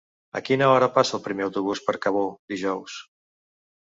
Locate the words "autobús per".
1.47-1.95